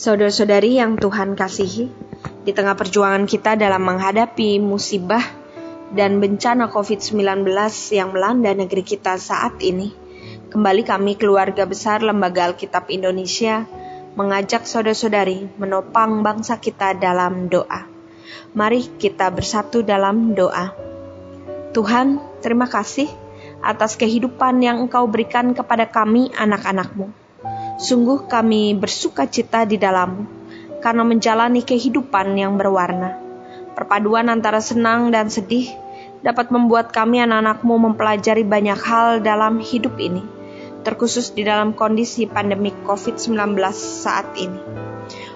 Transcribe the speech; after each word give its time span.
Saudara-saudari 0.00 0.80
yang 0.80 0.96
Tuhan 0.96 1.36
kasihi, 1.36 1.92
di 2.40 2.56
tengah 2.56 2.72
perjuangan 2.72 3.28
kita 3.28 3.52
dalam 3.52 3.84
menghadapi 3.84 4.56
musibah 4.56 5.20
dan 5.92 6.24
bencana 6.24 6.72
COVID-19 6.72 7.44
yang 7.92 8.08
melanda 8.08 8.48
negeri 8.56 8.80
kita 8.80 9.20
saat 9.20 9.60
ini, 9.60 9.92
kembali 10.48 10.88
kami 10.88 11.20
keluarga 11.20 11.68
besar 11.68 12.00
Lembaga 12.00 12.48
Alkitab 12.48 12.88
Indonesia 12.88 13.68
mengajak 14.16 14.64
saudara-saudari 14.64 15.52
menopang 15.60 16.24
bangsa 16.24 16.56
kita 16.56 16.96
dalam 16.96 17.52
doa. 17.52 17.84
Mari 18.56 18.96
kita 18.96 19.28
bersatu 19.28 19.84
dalam 19.84 20.32
doa. 20.32 20.72
Tuhan, 21.76 22.40
terima 22.40 22.72
kasih 22.72 23.12
atas 23.60 24.00
kehidupan 24.00 24.64
yang 24.64 24.80
Engkau 24.80 25.04
berikan 25.12 25.52
kepada 25.52 25.84
kami 25.84 26.32
anak-anakmu. 26.32 27.29
Sungguh 27.80 28.28
kami 28.28 28.76
bersuka 28.76 29.24
cita 29.24 29.64
di 29.64 29.80
dalammu, 29.80 30.28
karena 30.84 31.00
menjalani 31.00 31.64
kehidupan 31.64 32.36
yang 32.36 32.60
berwarna. 32.60 33.16
Perpaduan 33.72 34.28
antara 34.28 34.60
senang 34.60 35.08
dan 35.08 35.32
sedih 35.32 35.72
dapat 36.20 36.52
membuat 36.52 36.92
kami 36.92 37.24
anak-anakmu 37.24 37.88
mempelajari 37.88 38.44
banyak 38.44 38.76
hal 38.76 39.24
dalam 39.24 39.64
hidup 39.64 39.96
ini, 39.96 40.20
terkhusus 40.84 41.32
di 41.32 41.40
dalam 41.40 41.72
kondisi 41.72 42.28
pandemi 42.28 42.68
COVID-19 42.84 43.56
saat 43.72 44.28
ini. 44.36 44.60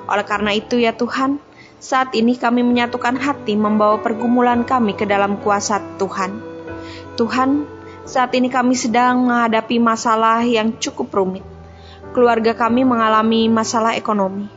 Oleh 0.04 0.29
karena 0.29 0.52
itu 0.52 0.76
ya 0.76 0.92
Tuhan, 0.92 1.40
saat 1.80 2.12
ini 2.12 2.37
kami 2.37 2.60
menyatukan 2.60 3.24
hati 3.24 3.56
membawa 3.56 4.04
pergumulan 4.04 4.68
kami 4.68 4.92
ke 4.92 5.09
dalam 5.09 5.40
kuasa 5.40 5.80
Tuhan. 5.96 6.45
Tuhan, 7.16 7.65
saat 8.04 8.37
ini 8.37 8.52
kami 8.52 8.76
sedang 8.76 9.32
menghadapi 9.32 9.80
masalah 9.80 10.45
yang 10.45 10.76
cukup 10.76 11.09
rumit. 11.09 11.53
Keluarga 12.12 12.52
kami 12.52 12.84
mengalami 12.84 13.48
masalah 13.48 13.96
ekonomi. 13.96 14.50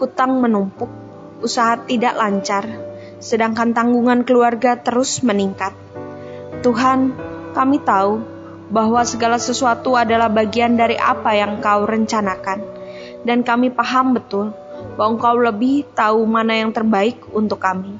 Hutang 0.00 0.40
menumpuk, 0.40 0.88
usaha 1.42 1.76
tidak 1.84 2.14
lancar, 2.16 2.64
sedangkan 3.18 3.74
tanggungan 3.74 4.22
keluarga 4.22 4.78
terus 4.78 5.20
meningkat. 5.26 5.74
Tuhan, 6.62 7.12
kami 7.52 7.82
tahu 7.82 8.22
bahwa 8.72 9.02
segala 9.04 9.36
sesuatu 9.36 9.98
adalah 9.98 10.30
bagian 10.30 10.78
dari 10.78 10.94
apa 10.94 11.34
yang 11.34 11.58
Kau 11.58 11.84
rencanakan, 11.84 12.62
dan 13.26 13.42
kami 13.42 13.74
paham 13.74 14.14
betul 14.14 14.54
bahwa 14.94 15.18
Engkau 15.18 15.36
lebih 15.36 15.84
tahu 15.92 16.22
mana 16.24 16.54
yang 16.54 16.70
terbaik 16.70 17.18
untuk 17.34 17.58
kami. 17.58 17.98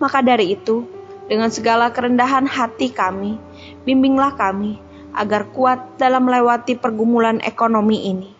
Maka 0.00 0.24
dari 0.24 0.56
itu, 0.56 0.84
dengan 1.26 1.50
segala 1.50 1.90
kerendahan 1.90 2.46
hati 2.46 2.92
kami, 2.92 3.36
bimbinglah 3.82 4.36
kami 4.38 4.85
agar 5.16 5.48
kuat 5.50 5.96
dalam 5.96 6.28
melewati 6.28 6.76
pergumulan 6.76 7.40
ekonomi 7.40 8.04
ini. 8.04 8.30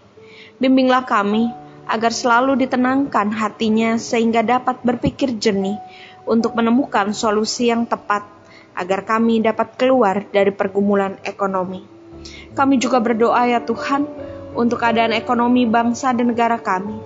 Bimbinglah 0.61 1.09
kami 1.09 1.49
agar 1.89 2.13
selalu 2.13 2.61
ditenangkan 2.67 3.33
hatinya 3.33 3.97
sehingga 3.97 4.45
dapat 4.45 4.85
berpikir 4.85 5.41
jernih 5.41 5.81
untuk 6.29 6.53
menemukan 6.53 7.17
solusi 7.17 7.73
yang 7.73 7.89
tepat 7.89 8.27
agar 8.77 9.09
kami 9.09 9.41
dapat 9.41 9.81
keluar 9.81 10.29
dari 10.29 10.53
pergumulan 10.53 11.17
ekonomi. 11.25 11.81
Kami 12.53 12.77
juga 12.77 13.01
berdoa 13.01 13.49
ya 13.49 13.65
Tuhan 13.65 14.05
untuk 14.53 14.83
keadaan 14.83 15.17
ekonomi 15.17 15.65
bangsa 15.65 16.13
dan 16.13 16.33
negara 16.33 16.61
kami. 16.61 16.99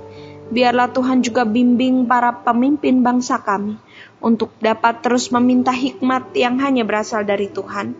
Biarlah 0.50 0.90
Tuhan 0.90 1.22
juga 1.22 1.46
bimbing 1.46 2.10
para 2.10 2.34
pemimpin 2.42 3.06
bangsa 3.06 3.38
kami 3.38 3.78
untuk 4.18 4.50
dapat 4.58 4.98
terus 4.98 5.30
meminta 5.30 5.70
hikmat 5.70 6.34
yang 6.34 6.58
hanya 6.58 6.82
berasal 6.82 7.22
dari 7.22 7.46
Tuhan, 7.46 7.94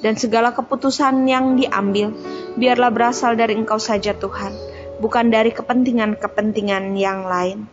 dan 0.00 0.16
segala 0.16 0.52
keputusan 0.56 1.28
yang 1.28 1.56
diambil 1.60 2.12
biarlah 2.56 2.92
berasal 2.92 3.36
dari 3.36 3.56
Engkau 3.56 3.78
saja, 3.80 4.16
Tuhan, 4.16 4.52
bukan 5.00 5.32
dari 5.32 5.52
kepentingan-kepentingan 5.52 6.96
yang 6.96 7.24
lain. 7.28 7.68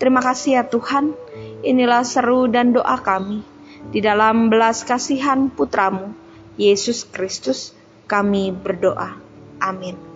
Terima 0.00 0.20
kasih 0.20 0.60
ya 0.60 0.64
Tuhan, 0.68 1.16
inilah 1.64 2.04
seru 2.04 2.46
dan 2.50 2.76
doa 2.76 3.00
kami. 3.00 3.44
Di 3.92 4.00
dalam 4.00 4.48
belas 4.48 4.82
kasihan 4.82 5.52
putramu, 5.52 6.16
Yesus 6.56 7.04
Kristus, 7.04 7.76
kami 8.08 8.50
berdoa. 8.50 9.16
Amin. 9.60 10.13